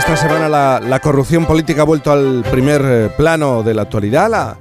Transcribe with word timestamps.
esta 0.00 0.16
semana 0.16 0.48
la, 0.48 0.98
corrupción 1.00 1.44
política 1.44 1.82
ha 1.82 1.84
vuelto 1.84 2.10
al 2.10 2.42
primer 2.50 2.82
eh, 2.82 3.10
plano 3.18 3.62
de 3.62 3.74
la 3.74 3.82
actualidad. 3.82 4.56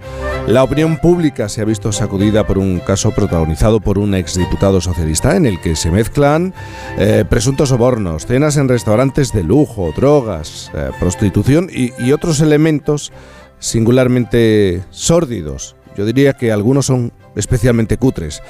La, 0.47 0.63
opinión 0.63 0.97
pública 0.97 1.47
se 1.47 1.61
ha 1.61 1.65
visto 1.65 1.93
sacudida 1.93 2.45
por 2.45 2.57
un 2.57 2.79
caso 2.79 3.11
protagonizado 3.11 3.79
por 3.79 3.99
un 3.99 4.15
exdiputado 4.15 4.81
socialista 4.81 5.37
en 5.37 5.45
el 5.45 5.61
que 5.61 5.77
se 5.77 5.91
mezclan 5.91 6.53
eh, 6.97 7.23
presuntos 7.29 7.69
sobornos, 7.69 8.25
cenas 8.25 8.57
en 8.57 8.67
restaurantes 8.67 9.31
de 9.31 9.43
lujo, 9.43 9.93
drogas, 9.95 10.71
eh, 10.73 10.91
prostitución 10.99 11.69
y, 11.71 12.11
otros 12.11 12.41
elementos 12.41 13.13
singularmente 13.59 14.83
sórdidos. 14.89 15.77
Yo 15.95 16.05
diría 16.05 16.33
que 16.33 16.51
algunos 16.51 16.87
son 16.87 17.13
especialmente 17.35 17.97
cutres. 17.97 18.41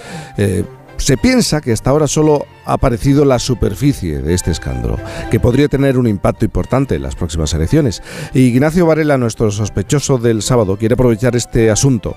Se 0.99 1.15
piensa 1.17 1.61
que 1.61 1.71
hasta 1.71 1.89
ahora 1.89 2.07
solo 2.07 2.45
ha 2.65 2.73
aparecido 2.73 3.23
la 3.23 3.39
superficie 3.39 4.21
de 4.21 4.33
este 4.33 4.51
escándalo, 4.51 4.97
que 5.31 5.39
podría 5.39 5.69
tener 5.69 5.97
un 5.97 6.07
impacto 6.07 6.43
importante 6.43 6.95
en 6.95 7.01
las 7.01 7.15
próximas 7.15 7.53
elecciones. 7.53 8.03
Y 8.33 8.41
Ignacio 8.41 8.85
Varela, 8.85 9.17
nuestro 9.17 9.49
sospechoso 9.49 10.17
del 10.17 10.41
sábado, 10.41 10.77
quiere 10.77 10.93
aprovechar 10.93 11.35
este 11.37 11.71
asunto 11.71 12.15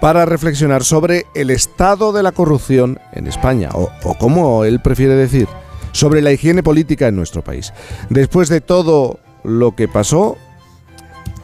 para 0.00 0.26
reflexionar 0.26 0.82
sobre 0.82 1.26
el 1.34 1.48
estado 1.48 2.12
de 2.12 2.24
la 2.24 2.32
corrupción 2.32 2.98
en 3.12 3.28
España, 3.28 3.70
o, 3.72 3.88
como 4.18 4.64
él 4.64 4.80
prefiere 4.82 5.14
decir, 5.14 5.46
sobre 5.92 6.20
la 6.20 6.32
higiene 6.32 6.64
política 6.64 7.06
en 7.06 7.16
nuestro 7.16 7.42
país. 7.42 7.72
Después 8.10 8.48
de 8.48 8.60
todo 8.60 9.20
lo 9.44 9.76
que 9.76 9.86
pasó, 9.86 10.36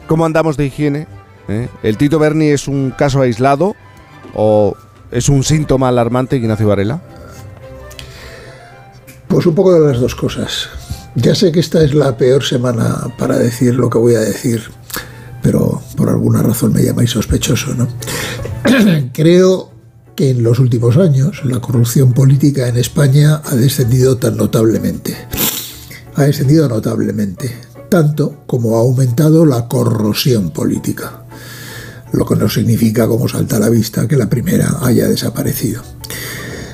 ¿cómo 0.07 0.25
andamos 0.25 0.57
de 0.57 0.65
higiene? 0.65 1.07
¿Eh? 1.47 1.69
¿El 1.83 1.97
Tito 1.97 2.19
Berni 2.19 2.47
es 2.47 2.67
un 2.67 2.91
caso 2.91 3.21
aislado 3.21 3.75
o 4.35 4.75
¿Es 5.11 5.27
un 5.27 5.43
síntoma 5.43 5.89
alarmante, 5.89 6.37
Ignacio 6.37 6.67
Varela? 6.67 7.01
Pues 9.27 9.45
un 9.45 9.53
poco 9.53 9.73
de 9.73 9.91
las 9.91 9.99
dos 9.99 10.15
cosas. 10.15 10.69
Ya 11.15 11.35
sé 11.35 11.51
que 11.51 11.59
esta 11.59 11.83
es 11.83 11.93
la 11.93 12.15
peor 12.15 12.43
semana 12.43 13.13
para 13.17 13.37
decir 13.37 13.75
lo 13.75 13.89
que 13.89 13.97
voy 13.97 14.15
a 14.15 14.21
decir, 14.21 14.63
pero 15.41 15.81
por 15.97 16.07
alguna 16.07 16.41
razón 16.41 16.71
me 16.71 16.83
llamáis 16.83 17.11
sospechoso, 17.11 17.75
¿no? 17.75 17.89
Creo 19.13 19.71
que 20.15 20.29
en 20.29 20.43
los 20.43 20.59
últimos 20.59 20.95
años 20.95 21.43
la 21.43 21.59
corrupción 21.59 22.13
política 22.13 22.69
en 22.69 22.77
España 22.77 23.41
ha 23.43 23.55
descendido 23.55 24.17
tan 24.17 24.37
notablemente. 24.37 25.17
Ha 26.15 26.23
descendido 26.23 26.69
notablemente, 26.69 27.53
tanto 27.89 28.43
como 28.47 28.77
ha 28.77 28.81
aumentado 28.81 29.45
la 29.45 29.67
corrosión 29.67 30.51
política 30.51 31.20
lo 32.11 32.25
que 32.25 32.35
no 32.35 32.49
significa, 32.49 33.07
como 33.07 33.27
salta 33.27 33.57
a 33.57 33.59
la 33.59 33.69
vista, 33.69 34.07
que 34.07 34.17
la 34.17 34.29
primera 34.29 34.77
haya 34.81 35.07
desaparecido. 35.07 35.81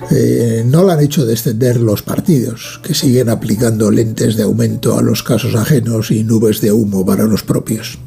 Eh, 0.10 0.64
no 0.66 0.84
la 0.84 0.94
han 0.94 1.02
hecho 1.02 1.26
descender 1.26 1.82
los 1.82 2.02
partidos, 2.02 2.80
que 2.82 2.94
siguen 2.94 3.30
aplicando 3.30 3.92
lentes 3.92 4.38
de 4.38 4.44
aumento 4.44 4.98
a 4.98 5.02
los 5.02 5.22
casos 5.22 5.56
ajenos 5.56 6.12
y 6.12 6.24
nubes 6.24 6.62
de 6.62 6.72
humo 6.72 7.06
para 7.06 7.26
los 7.26 7.44
propios. 7.44 8.00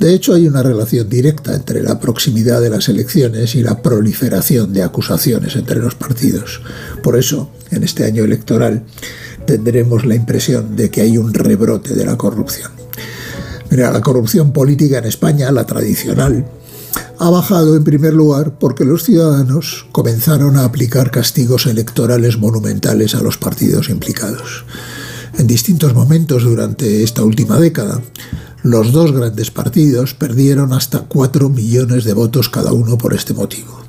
De 0.00 0.12
hecho, 0.12 0.34
hay 0.34 0.48
una 0.48 0.62
relación 0.62 1.08
directa 1.08 1.54
entre 1.54 1.82
la 1.82 2.00
proximidad 2.00 2.60
de 2.60 2.70
las 2.70 2.88
elecciones 2.88 3.54
y 3.54 3.62
la 3.62 3.80
proliferación 3.80 4.72
de 4.72 4.82
acusaciones 4.82 5.54
entre 5.54 5.76
los 5.76 5.94
partidos. 5.94 6.62
Por 7.02 7.16
eso, 7.16 7.50
en 7.70 7.84
este 7.84 8.04
año 8.04 8.24
electoral, 8.24 8.84
tendremos 9.46 10.04
la 10.04 10.16
impresión 10.16 10.74
de 10.74 10.90
que 10.90 11.02
hay 11.02 11.16
un 11.16 11.32
rebrote 11.32 11.94
de 11.94 12.04
la 12.04 12.16
corrupción. 12.16 12.72
Mira, 13.70 13.92
la 13.92 14.00
corrupción 14.00 14.52
política 14.52 14.98
en 14.98 15.04
España, 15.04 15.52
la 15.52 15.64
tradicional, 15.64 16.44
ha 17.18 17.30
bajado 17.30 17.76
en 17.76 17.84
primer 17.84 18.14
lugar 18.14 18.58
porque 18.58 18.84
los 18.84 19.04
ciudadanos 19.04 19.86
comenzaron 19.92 20.56
a 20.56 20.64
aplicar 20.64 21.10
castigos 21.10 21.66
electorales 21.66 22.38
monumentales 22.38 23.14
a 23.14 23.22
los 23.22 23.38
partidos 23.38 23.88
implicados. 23.88 24.64
En 25.38 25.46
distintos 25.46 25.94
momentos 25.94 26.44
durante 26.44 27.02
esta 27.02 27.22
última 27.22 27.58
década, 27.58 28.00
los 28.62 28.92
dos 28.92 29.12
grandes 29.12 29.50
partidos 29.50 30.14
perdieron 30.14 30.72
hasta 30.72 31.00
4 31.00 31.48
millones 31.48 32.04
de 32.04 32.14
votos 32.14 32.48
cada 32.48 32.72
uno 32.72 32.98
por 32.98 33.14
este 33.14 33.34
motivo. 33.34 33.80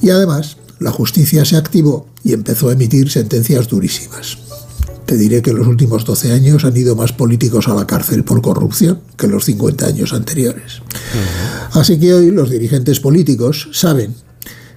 Y 0.00 0.10
además, 0.10 0.56
la 0.78 0.90
justicia 0.92 1.44
se 1.44 1.56
activó 1.56 2.06
y 2.22 2.32
empezó 2.32 2.68
a 2.68 2.72
emitir 2.72 3.10
sentencias 3.10 3.68
durísimas. 3.68 4.38
Te 5.06 5.16
diré 5.16 5.42
que 5.42 5.50
en 5.50 5.58
los 5.58 5.66
últimos 5.66 6.04
12 6.04 6.32
años 6.32 6.64
han 6.64 6.76
ido 6.76 6.96
más 6.96 7.12
políticos 7.12 7.68
a 7.68 7.74
la 7.74 7.86
cárcel 7.86 8.24
por 8.24 8.40
corrupción 8.40 9.00
que 9.16 9.26
en 9.26 9.32
los 9.32 9.44
50 9.44 9.86
años 9.86 10.12
anteriores. 10.12 10.82
Así 11.72 11.98
que 11.98 12.14
hoy 12.14 12.30
los 12.30 12.50
dirigentes 12.50 13.00
políticos 13.00 13.68
saben 13.72 14.14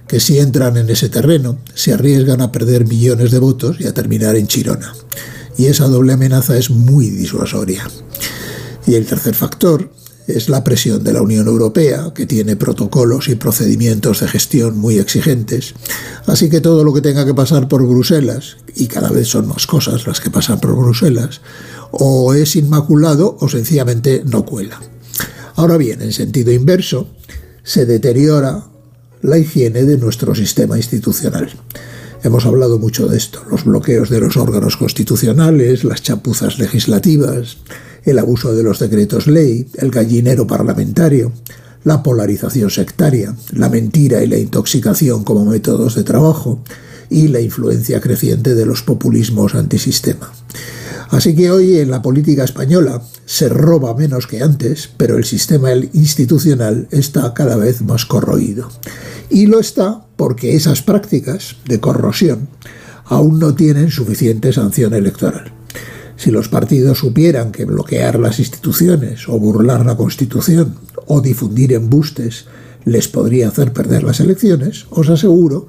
que 0.06 0.20
si 0.20 0.38
entran 0.38 0.76
en 0.76 0.90
ese 0.90 1.08
terreno 1.08 1.58
se 1.74 1.92
arriesgan 1.92 2.40
a 2.40 2.50
perder 2.50 2.86
millones 2.86 3.30
de 3.30 3.38
votos 3.38 3.76
y 3.80 3.86
a 3.86 3.94
terminar 3.94 4.36
en 4.36 4.46
Chirona. 4.46 4.94
Y 5.56 5.66
esa 5.66 5.86
doble 5.86 6.14
amenaza 6.14 6.56
es 6.56 6.70
muy 6.70 7.10
disuasoria. 7.10 7.88
Y 8.86 8.94
el 8.94 9.06
tercer 9.06 9.34
factor 9.34 9.90
es 10.28 10.48
la 10.48 10.62
presión 10.62 11.02
de 11.02 11.12
la 11.12 11.22
Unión 11.22 11.46
Europea, 11.46 12.12
que 12.14 12.26
tiene 12.26 12.54
protocolos 12.54 13.28
y 13.28 13.34
procedimientos 13.34 14.20
de 14.20 14.28
gestión 14.28 14.76
muy 14.78 14.98
exigentes. 14.98 15.74
Así 16.26 16.50
que 16.50 16.60
todo 16.60 16.84
lo 16.84 16.92
que 16.92 17.00
tenga 17.00 17.24
que 17.24 17.34
pasar 17.34 17.66
por 17.66 17.86
Bruselas, 17.86 18.58
y 18.76 18.86
cada 18.86 19.10
vez 19.10 19.28
son 19.28 19.48
más 19.48 19.66
cosas 19.66 20.06
las 20.06 20.20
que 20.20 20.30
pasan 20.30 20.60
por 20.60 20.76
Bruselas, 20.76 21.40
o 21.90 22.34
es 22.34 22.56
inmaculado 22.56 23.36
o 23.40 23.48
sencillamente 23.48 24.22
no 24.26 24.44
cuela. 24.44 24.78
Ahora 25.58 25.76
bien, 25.76 26.00
en 26.02 26.12
sentido 26.12 26.52
inverso, 26.52 27.08
se 27.64 27.84
deteriora 27.84 28.66
la 29.22 29.38
higiene 29.38 29.82
de 29.82 29.98
nuestro 29.98 30.32
sistema 30.36 30.76
institucional. 30.76 31.50
Hemos 32.22 32.46
hablado 32.46 32.78
mucho 32.78 33.08
de 33.08 33.18
esto, 33.18 33.42
los 33.50 33.64
bloqueos 33.64 34.08
de 34.08 34.20
los 34.20 34.36
órganos 34.36 34.76
constitucionales, 34.76 35.82
las 35.82 36.00
chapuzas 36.00 36.60
legislativas, 36.60 37.56
el 38.04 38.20
abuso 38.20 38.54
de 38.54 38.62
los 38.62 38.78
decretos 38.78 39.26
ley, 39.26 39.66
el 39.78 39.90
gallinero 39.90 40.46
parlamentario, 40.46 41.32
la 41.82 42.04
polarización 42.04 42.70
sectaria, 42.70 43.34
la 43.50 43.68
mentira 43.68 44.22
y 44.22 44.28
la 44.28 44.38
intoxicación 44.38 45.24
como 45.24 45.44
métodos 45.44 45.96
de 45.96 46.04
trabajo 46.04 46.62
y 47.10 47.26
la 47.26 47.40
influencia 47.40 48.00
creciente 48.00 48.54
de 48.54 48.64
los 48.64 48.82
populismos 48.82 49.56
antisistema. 49.56 50.30
Así 51.10 51.34
que 51.34 51.50
hoy 51.50 51.78
en 51.78 51.90
la 51.90 52.02
política 52.02 52.44
española 52.44 53.02
se 53.24 53.48
roba 53.48 53.94
menos 53.94 54.26
que 54.26 54.42
antes, 54.42 54.90
pero 54.96 55.16
el 55.16 55.24
sistema 55.24 55.72
institucional 55.72 56.86
está 56.90 57.32
cada 57.32 57.56
vez 57.56 57.82
más 57.82 58.04
corroído. 58.04 58.68
Y 59.30 59.46
lo 59.46 59.58
está 59.58 60.06
porque 60.16 60.54
esas 60.54 60.82
prácticas 60.82 61.56
de 61.66 61.80
corrosión 61.80 62.48
aún 63.06 63.38
no 63.38 63.54
tienen 63.54 63.90
suficiente 63.90 64.52
sanción 64.52 64.92
electoral. 64.92 65.52
Si 66.16 66.30
los 66.30 66.48
partidos 66.48 66.98
supieran 66.98 67.52
que 67.52 67.64
bloquear 67.64 68.18
las 68.18 68.38
instituciones 68.38 69.28
o 69.28 69.38
burlar 69.38 69.86
la 69.86 69.96
Constitución 69.96 70.74
o 71.06 71.20
difundir 71.20 71.72
embustes 71.72 72.46
les 72.84 73.08
podría 73.08 73.48
hacer 73.48 73.72
perder 73.72 74.02
las 74.02 74.20
elecciones, 74.20 74.86
os 74.90 75.08
aseguro 75.08 75.68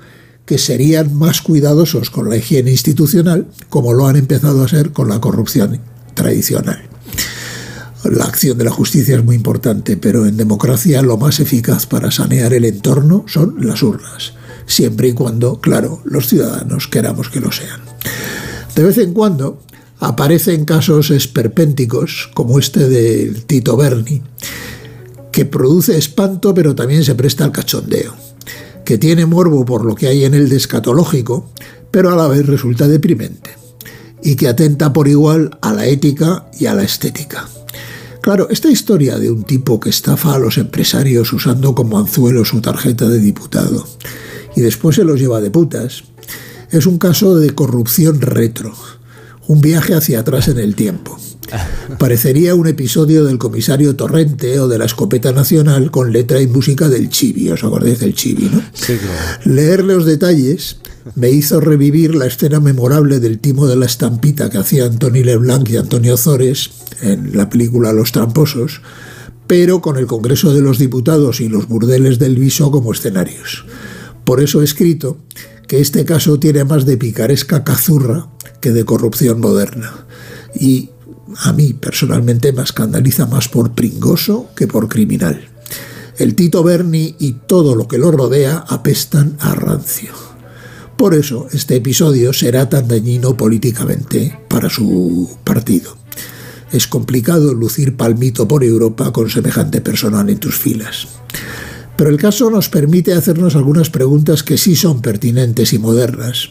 que 0.50 0.58
serían 0.58 1.14
más 1.14 1.44
cuidadosos 1.44 2.10
con 2.10 2.28
la 2.28 2.36
higiene 2.36 2.72
institucional 2.72 3.46
como 3.70 3.94
lo 3.94 4.08
han 4.08 4.16
empezado 4.16 4.64
a 4.64 4.68
ser 4.68 4.92
con 4.92 5.08
la 5.08 5.22
corrupción 5.22 5.80
tradicional. 6.16 6.82
La 8.04 8.26
acción 8.26 8.58
de 8.58 8.64
la 8.64 8.72
justicia 8.72 9.16
es 9.16 9.24
muy 9.24 9.36
importante, 9.36 9.96
pero 9.96 10.26
en 10.26 10.38
democracia 10.38 11.04
lo 11.04 11.18
más 11.18 11.40
eficaz 11.40 11.86
para 11.86 12.10
sanear 12.10 12.52
el 12.54 12.66
entorno 12.66 13.26
son 13.28 13.58
las 13.60 13.84
urnas, 13.84 14.34
siempre 14.66 15.10
y 15.10 15.14
cuando, 15.14 15.62
claro, 15.62 16.02
los 16.04 16.28
ciudadanos 16.28 16.88
queramos 16.88 17.30
que 17.30 17.42
lo 17.42 17.52
sean. 17.52 17.82
De 18.76 18.82
vez 18.82 18.98
en 18.98 19.14
cuando 19.14 19.62
aparecen 20.00 20.66
casos 20.66 21.12
esperpénticos, 21.12 22.32
como 22.34 22.58
este 22.58 22.90
del 22.90 23.44
Tito 23.44 23.78
Berni, 23.78 24.24
que 25.32 25.46
produce 25.46 25.96
espanto 25.96 26.56
pero 26.56 26.74
también 26.74 27.04
se 27.04 27.14
presta 27.14 27.46
al 27.46 27.52
cachondeo, 27.52 28.29
que 28.90 28.98
tiene 28.98 29.28
morbo 29.28 29.66
por 29.66 29.86
lo 29.86 29.94
que 29.94 30.08
hay 30.08 30.26
en 30.26 30.34
el 30.34 30.50
descatológico, 30.50 31.48
pero 31.92 32.12
a 32.12 32.16
la 32.16 32.28
vez 32.28 32.48
resulta 32.48 32.88
deprimente, 32.88 33.52
y 34.24 34.36
que 34.36 34.48
atenta 34.48 34.92
por 34.94 35.08
igual 35.08 35.56
a 35.62 35.74
la 35.74 35.86
ética 35.86 36.48
y 36.60 36.66
a 36.66 36.74
la 36.74 36.82
estética. 36.82 37.48
Claro, 38.24 38.50
esta 38.50 38.72
historia 38.72 39.20
de 39.20 39.30
un 39.30 39.44
tipo 39.44 39.80
que 39.80 39.92
estafa 39.92 40.34
a 40.34 40.40
los 40.40 40.58
empresarios 40.58 41.32
usando 41.34 41.76
como 41.76 42.00
anzuelo 42.00 42.44
su 42.46 42.62
tarjeta 42.62 43.08
de 43.08 43.20
diputado 43.20 43.88
y 44.56 44.62
después 44.62 44.96
se 44.96 45.04
los 45.04 45.20
lleva 45.20 45.40
de 45.40 45.52
putas, 45.52 46.06
es 46.72 46.88
un 46.88 46.98
caso 46.98 47.38
de 47.38 47.52
corrupción 47.52 48.22
retro, 48.22 48.74
un 49.46 49.62
viaje 49.62 49.94
hacia 49.94 50.22
atrás 50.22 50.48
en 50.48 50.58
el 50.58 50.74
tiempo. 50.74 51.16
Parecería 51.98 52.56
un 52.56 52.68
episodio 52.68 53.26
del 53.26 53.38
comisario 53.38 53.96
Torrente 53.96 54.60
o 54.60 54.68
de 54.68 54.78
la 54.78 54.86
escopeta 54.86 55.32
nacional 55.32 55.92
con 55.92 56.12
letra 56.12 56.42
y 56.42 56.48
música 56.48 56.88
del 56.90 57.10
Chibi, 57.10 57.50
¿os 57.50 57.64
acordáis 57.64 58.00
del 58.00 58.14
Chibi, 58.14 58.50
no? 58.50 58.62
Leer 59.46 59.84
los 59.84 60.06
detalles 60.06 60.78
me 61.16 61.30
hizo 61.30 61.60
revivir 61.60 62.16
la 62.16 62.28
escena 62.28 62.60
memorable 62.60 63.20
del 63.20 63.40
timo 63.40 63.68
de 63.68 63.76
la 63.76 63.86
estampita 63.86 64.50
que 64.50 64.58
hacía 64.58 64.86
Antonio 64.86 65.24
Leblanc 65.24 65.70
y 65.70 65.78
Antonio 65.78 66.18
Zores 66.18 66.72
en 67.02 67.36
la 67.36 67.50
película 67.50 67.94
Los 67.94 68.12
Tramposos, 68.12 68.82
pero 69.48 69.82
con 69.82 69.98
el 69.98 70.06
Congreso 70.06 70.54
de 70.54 70.62
los 70.62 70.78
Diputados 70.78 71.42
y 71.42 71.50
los 71.50 71.68
burdeles 71.68 72.20
del 72.20 72.36
Viso 72.36 72.70
como 72.72 72.94
escenarios. 72.94 73.66
Por 74.24 74.42
eso 74.42 74.62
he 74.62 74.64
escrito 74.64 75.18
que 75.68 75.82
este 75.82 76.06
caso 76.06 76.40
tiene 76.40 76.64
más 76.64 76.86
de 76.86 76.98
picaresca 76.98 77.64
cazurra 77.64 78.30
que 78.62 78.72
de 78.72 78.86
corrupción 78.86 79.40
moderna. 79.40 80.06
Y 80.54 80.90
a 81.38 81.54
mí 81.54 81.74
personalmente 81.74 82.52
me 82.54 82.64
escandaliza 82.64 83.26
más 83.26 83.48
por 83.48 83.72
pringoso 83.72 84.50
que 84.56 84.68
por 84.68 84.88
criminal. 84.90 85.48
El 86.18 86.36
Tito 86.36 86.64
Berni 86.64 87.16
y 87.20 87.34
todo 87.48 87.76
lo 87.76 87.88
que 87.88 87.98
lo 87.98 88.12
rodea 88.12 88.66
apestan 88.68 89.38
a 89.40 89.56
rancio. 89.56 90.12
Por 90.98 91.14
eso 91.14 91.48
este 91.54 91.78
episodio 91.78 92.34
será 92.34 92.68
tan 92.68 92.88
dañino 92.90 93.38
políticamente 93.38 94.38
para 94.50 94.70
su 94.70 95.38
partido. 95.46 95.96
Es 96.74 96.88
complicado 96.88 97.54
lucir 97.54 97.96
palmito 97.96 98.48
por 98.48 98.64
Europa 98.64 99.14
con 99.14 99.30
semejante 99.30 99.80
personal 99.80 100.30
en 100.30 100.40
tus 100.40 100.56
filas. 100.58 101.08
Pero 101.96 102.10
el 102.10 102.18
caso 102.18 102.50
nos 102.50 102.70
permite 102.70 103.14
hacernos 103.14 103.56
algunas 103.56 103.90
preguntas 103.90 104.44
que 104.44 104.58
sí 104.58 104.76
son 104.76 105.02
pertinentes 105.02 105.74
y 105.74 105.80
modernas 105.80 106.50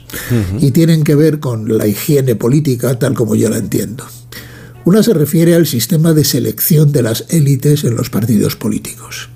y 0.61 0.73
tienen 0.73 1.05
que 1.05 1.15
ver 1.15 1.41
con 1.41 1.77
la 1.79 1.87
higiene 1.87 2.35
política 2.35 2.99
tal 2.99 3.15
como 3.15 3.35
yo 3.35 3.49
la 3.49 3.59
entiendo. 3.59 4.05
Una 4.85 5.03
se 5.03 5.13
refiere 5.13 5.55
al 5.55 5.67
sistema 5.67 6.15
de 6.15 6.25
selección 6.25 6.93
de 6.93 7.03
las 7.03 7.27
élites 7.29 7.85
en 7.85 7.95
los 7.95 8.11
partidos 8.11 8.57
políticos. 8.57 9.29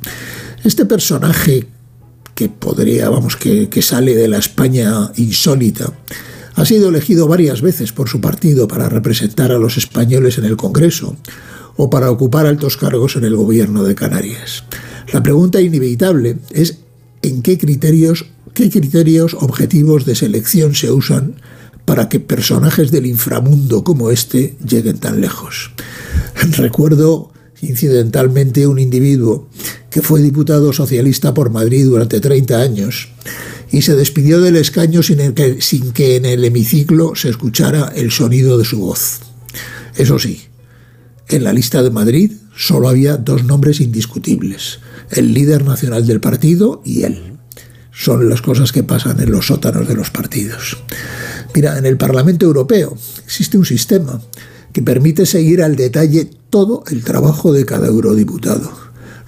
Este 0.64 0.86
personaje 0.86 1.66
que 2.34 2.48
podría, 2.48 3.10
vamos, 3.10 3.36
que, 3.36 3.68
que 3.68 3.82
sale 3.82 4.14
de 4.14 4.28
la 4.28 4.38
España 4.38 5.12
insólita, 5.16 5.92
ha 6.54 6.64
sido 6.64 6.88
elegido 6.88 7.28
varias 7.28 7.62
veces 7.62 7.92
por 7.92 8.08
su 8.08 8.20
partido 8.20 8.68
para 8.68 8.88
representar 8.88 9.52
a 9.52 9.58
los 9.58 9.76
españoles 9.76 10.38
en 10.38 10.44
el 10.44 10.56
Congreso 10.56 11.16
o 11.76 11.90
para 11.90 12.10
ocupar 12.10 12.46
altos 12.46 12.76
cargos 12.76 13.16
en 13.16 13.24
el 13.24 13.36
gobierno 13.36 13.84
de 13.84 13.94
Canarias. 13.94 14.64
La 15.12 15.22
pregunta 15.22 15.60
inevitable 15.60 16.36
es 16.50 16.78
en 17.22 17.42
qué 17.42 17.58
criterios, 17.58 18.26
qué 18.54 18.70
criterios 18.70 19.34
objetivos 19.34 20.04
de 20.04 20.14
selección 20.14 20.74
se 20.74 20.90
usan 20.90 21.36
para 21.92 22.08
que 22.08 22.20
personajes 22.20 22.90
del 22.90 23.04
inframundo 23.04 23.84
como 23.84 24.10
este 24.10 24.56
lleguen 24.66 24.96
tan 24.96 25.20
lejos. 25.20 25.72
Recuerdo 26.56 27.30
incidentalmente 27.60 28.66
un 28.66 28.78
individuo 28.78 29.50
que 29.90 30.00
fue 30.00 30.22
diputado 30.22 30.72
socialista 30.72 31.34
por 31.34 31.50
Madrid 31.50 31.84
durante 31.84 32.18
30 32.18 32.58
años 32.62 33.10
y 33.70 33.82
se 33.82 33.94
despidió 33.94 34.40
del 34.40 34.56
escaño 34.56 35.02
sin, 35.02 35.34
que, 35.34 35.58
que 35.92 36.16
en 36.16 36.24
el 36.24 36.42
hemiciclo 36.46 37.14
se 37.14 37.28
escuchara 37.28 37.92
el 37.94 38.10
sonido 38.10 38.56
de 38.56 38.64
su 38.64 38.78
voz. 38.78 39.20
Eso 39.94 40.18
sí, 40.18 40.40
en 41.28 41.44
la 41.44 41.52
lista 41.52 41.82
de 41.82 41.90
Madrid 41.90 42.32
solo 42.56 42.88
había 42.88 43.18
dos 43.18 43.44
nombres 43.44 43.82
indiscutibles, 43.82 44.80
el 45.10 45.34
líder 45.34 45.62
nacional 45.62 46.06
del 46.06 46.20
partido 46.22 46.80
y 46.86 47.02
él. 47.02 47.32
Son 47.92 48.30
las 48.30 48.40
cosas 48.40 48.72
que 48.72 48.82
pasan 48.82 49.20
en 49.20 49.30
los 49.30 49.48
sótanos 49.48 49.86
de 49.86 49.94
los 49.94 50.08
partidos. 50.08 50.78
Mira, 51.54 51.76
en 51.76 51.84
el 51.84 51.98
Parlamento 51.98 52.46
Europeo 52.46 52.96
existe 53.24 53.58
un 53.58 53.66
sistema 53.66 54.20
que 54.72 54.82
permite 54.82 55.26
seguir 55.26 55.62
al 55.62 55.76
detalle 55.76 56.30
todo 56.48 56.82
el 56.90 57.04
trabajo 57.04 57.52
de 57.52 57.66
cada 57.66 57.88
eurodiputado. 57.88 58.70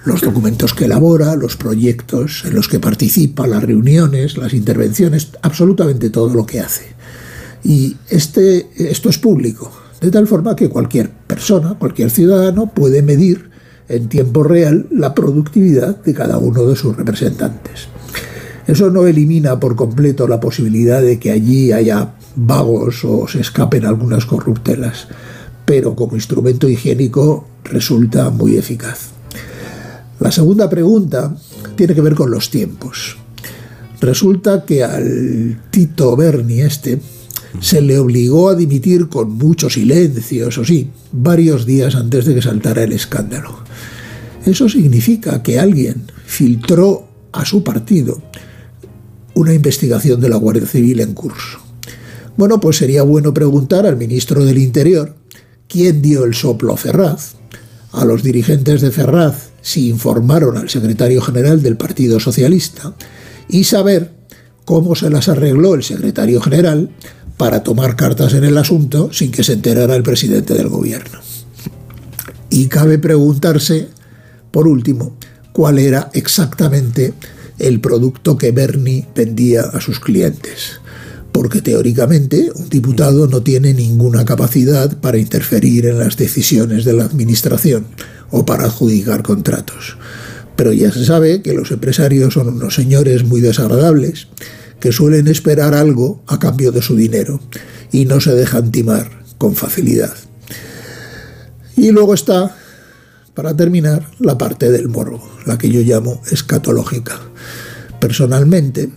Los 0.05 0.21
documentos 0.21 0.73
que 0.73 0.85
elabora, 0.85 1.35
los 1.35 1.55
proyectos 1.55 2.43
en 2.45 2.55
los 2.55 2.67
que 2.67 2.79
participa, 2.79 3.47
las 3.47 3.63
reuniones, 3.63 4.37
las 4.37 4.53
intervenciones, 4.53 5.29
absolutamente 5.41 6.09
todo 6.09 6.33
lo 6.33 6.45
que 6.45 6.59
hace. 6.59 6.95
Y 7.63 7.97
este, 8.09 8.69
esto 8.75 9.09
es 9.09 9.17
público, 9.17 9.71
de 10.01 10.11
tal 10.11 10.27
forma 10.27 10.55
que 10.55 10.69
cualquier 10.69 11.09
persona, 11.09 11.75
cualquier 11.79 12.09
ciudadano 12.09 12.71
puede 12.73 13.01
medir 13.01 13.49
en 13.87 14.09
tiempo 14.09 14.43
real 14.43 14.87
la 14.91 15.13
productividad 15.13 16.03
de 16.03 16.13
cada 16.13 16.37
uno 16.37 16.65
de 16.65 16.75
sus 16.75 16.95
representantes. 16.95 17.87
Eso 18.67 18.89
no 18.89 19.05
elimina 19.05 19.59
por 19.59 19.75
completo 19.75 20.27
la 20.27 20.39
posibilidad 20.39 21.01
de 21.01 21.19
que 21.19 21.31
allí 21.31 21.71
haya 21.71 22.15
vagos 22.35 23.05
o 23.05 23.27
se 23.27 23.39
escapen 23.39 23.85
algunas 23.85 24.25
corruptelas, 24.25 25.07
pero 25.65 25.95
como 25.95 26.15
instrumento 26.15 26.67
higiénico 26.67 27.47
resulta 27.63 28.29
muy 28.31 28.57
eficaz. 28.57 29.11
La 30.19 30.31
segunda 30.31 30.69
pregunta 30.69 31.35
tiene 31.75 31.93
que 31.93 32.01
ver 32.01 32.15
con 32.15 32.31
los 32.31 32.49
tiempos. 32.49 33.17
Resulta 34.01 34.65
que 34.65 34.83
al 34.83 35.61
Tito 35.69 36.15
Berni 36.15 36.61
este 36.61 36.99
se 37.59 37.81
le 37.81 37.99
obligó 37.99 38.49
a 38.49 38.55
dimitir 38.55 39.07
con 39.07 39.31
mucho 39.31 39.69
silencio, 39.69 40.49
eso 40.49 40.65
sí, 40.65 40.89
varios 41.11 41.65
días 41.65 41.95
antes 41.95 42.25
de 42.25 42.35
que 42.35 42.41
saltara 42.41 42.83
el 42.83 42.93
escándalo. 42.93 43.59
Eso 44.45 44.67
significa 44.69 45.41
que 45.41 45.59
alguien 45.59 46.03
filtró 46.25 47.07
a 47.31 47.45
su 47.45 47.63
partido 47.63 48.21
una 49.35 49.53
investigación 49.53 50.19
de 50.19 50.29
la 50.29 50.37
Guardia 50.37 50.65
Civil 50.65 50.99
en 51.01 51.13
curso. 51.13 51.59
Bueno, 52.37 52.59
pues 52.59 52.77
sería 52.77 53.03
bueno 53.03 53.33
preguntar 53.33 53.85
al 53.85 53.97
ministro 53.97 54.43
del 54.43 54.57
Interior 54.57 55.15
quién 55.67 56.01
dio 56.01 56.25
el 56.25 56.33
soplo 56.33 56.73
a 56.73 56.77
Ferraz, 56.77 57.35
a 57.91 58.03
los 58.03 58.23
dirigentes 58.23 58.81
de 58.81 58.91
Ferraz 58.91 59.51
si 59.61 59.89
informaron 59.89 60.57
al 60.57 60.69
secretario 60.69 61.21
general 61.21 61.61
del 61.61 61.77
Partido 61.77 62.19
Socialista 62.19 62.93
y 63.47 63.63
saber 63.63 64.11
cómo 64.63 64.95
se 64.95 65.09
las 65.09 65.29
arregló 65.29 65.75
el 65.75 65.83
secretario 65.83 66.41
general 66.41 66.91
para 67.37 67.63
tomar 67.63 67.95
cartas 67.95 68.33
en 68.33 68.43
el 68.43 68.57
asunto 68.57 69.11
sin 69.11 69.31
que 69.31 69.43
se 69.43 69.53
enterara 69.53 69.95
el 69.95 70.03
presidente 70.03 70.53
del 70.53 70.69
gobierno. 70.69 71.19
Y 72.49 72.67
cabe 72.67 72.99
preguntarse, 72.99 73.87
por 74.51 74.67
último, 74.67 75.17
cuál 75.51 75.79
era 75.79 76.09
exactamente 76.13 77.13
el 77.59 77.79
producto 77.79 78.37
que 78.37 78.51
Bernie 78.51 79.07
vendía 79.15 79.61
a 79.61 79.81
sus 79.81 79.99
clientes. 79.99 80.79
Porque 81.31 81.61
teóricamente 81.61 82.49
un 82.55 82.69
diputado 82.69 83.27
no 83.27 83.43
tiene 83.43 83.73
ninguna 83.73 84.25
capacidad 84.25 84.99
para 84.99 85.17
interferir 85.17 85.85
en 85.85 85.99
las 85.99 86.17
decisiones 86.17 86.85
de 86.85 86.93
la 86.93 87.03
administración 87.03 87.87
o 88.31 88.45
para 88.45 88.65
adjudicar 88.65 89.23
contratos. 89.23 89.97
Pero 90.55 90.71
ya 90.71 90.91
se 90.91 91.05
sabe 91.05 91.41
que 91.41 91.53
los 91.53 91.71
empresarios 91.71 92.33
son 92.33 92.47
unos 92.49 92.75
señores 92.75 93.25
muy 93.25 93.41
desagradables 93.41 94.27
que 94.79 94.91
suelen 94.91 95.27
esperar 95.27 95.73
algo 95.73 96.23
a 96.27 96.39
cambio 96.39 96.71
de 96.71 96.81
su 96.81 96.95
dinero 96.95 97.39
y 97.91 98.05
no 98.05 98.21
se 98.21 98.33
dejan 98.33 98.71
timar 98.71 99.23
con 99.37 99.55
facilidad. 99.55 100.13
Y 101.75 101.91
luego 101.91 102.13
está, 102.13 102.55
para 103.35 103.55
terminar, 103.55 104.09
la 104.19 104.37
parte 104.37 104.71
del 104.71 104.87
morbo, 104.87 105.21
la 105.45 105.57
que 105.57 105.69
yo 105.69 105.81
llamo 105.81 106.21
escatológica. 106.31 107.19
Personalmente, 107.99 108.89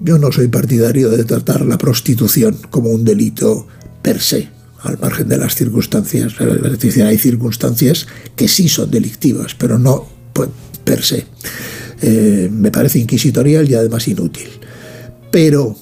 yo 0.00 0.18
no 0.18 0.30
soy 0.30 0.48
partidario 0.48 1.10
de 1.10 1.24
tratar 1.24 1.62
la 1.62 1.76
prostitución 1.76 2.56
como 2.70 2.90
un 2.90 3.04
delito 3.04 3.66
per 4.00 4.20
se, 4.20 4.48
al 4.80 4.98
margen 4.98 5.28
de 5.28 5.38
las 5.38 5.56
circunstancias. 5.56 6.34
Es 6.40 6.78
decir, 6.78 7.02
hay 7.02 7.18
circunstancias 7.18 8.06
que 8.36 8.48
sí 8.48 8.68
son 8.68 8.90
delictivas, 8.90 9.54
pero 9.56 9.78
no 9.78 10.06
per 10.84 11.02
se. 11.02 11.26
Eh, 12.00 12.48
me 12.52 12.70
parece 12.70 13.00
inquisitorial 13.00 13.68
y 13.68 13.74
además 13.74 14.06
inútil. 14.06 14.48
Pero, 15.32 15.74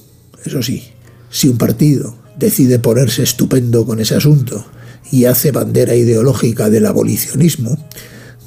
eso 0.44 0.62
sí, 0.62 0.82
si 1.30 1.48
un 1.48 1.58
partido 1.58 2.16
decide 2.38 2.78
ponerse 2.78 3.22
estupendo 3.22 3.84
con 3.84 4.00
ese 4.00 4.14
asunto 4.14 4.64
y 5.10 5.26
hace 5.26 5.52
bandera 5.52 5.94
ideológica 5.94 6.70
del 6.70 6.86
abolicionismo, 6.86 7.76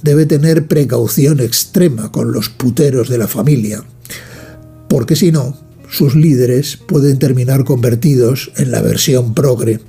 debe 0.01 0.25
tener 0.25 0.67
precaución 0.67 1.39
extrema 1.39 2.11
con 2.11 2.31
los 2.31 2.49
puteros 2.49 3.09
de 3.09 3.17
la 3.17 3.27
familia, 3.27 3.83
porque 4.87 5.15
si 5.15 5.31
no, 5.31 5.57
sus 5.89 6.15
líderes 6.15 6.77
pueden 6.77 7.19
terminar 7.19 7.63
convertidos 7.63 8.51
en 8.57 8.71
la 8.71 8.81
versión 8.81 9.33
progre 9.33 9.79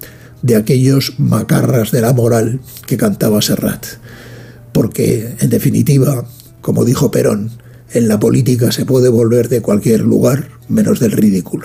de 0.43 0.57
aquellos 0.57 1.15
macarras 1.19 1.91
de 1.91 2.01
la 2.01 2.13
moral 2.13 2.61
que 2.87 2.97
cantaba 2.97 3.43
Serrat. 3.43 3.87
Porque, 4.73 5.35
en 5.41 5.51
definitiva, 5.51 6.25
como 6.61 6.85
dijo 6.85 7.11
Perón, 7.11 7.51
en 7.93 8.09
la 8.09 8.21
política 8.21 8.73
se 8.73 8.85
puede 8.85 9.09
volver 9.09 9.49
de 9.49 9.63
cualquier 9.63 10.01
lugar 10.01 10.49
menos 10.69 11.01
del 11.01 11.13
ridículo. 11.13 11.65